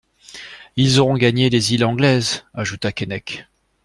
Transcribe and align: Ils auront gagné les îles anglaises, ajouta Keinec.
Ils 0.77 0.99
auront 0.99 1.13
gagné 1.15 1.51
les 1.51 1.75
îles 1.75 1.85
anglaises, 1.85 2.45
ajouta 2.55 2.91
Keinec. 2.91 3.45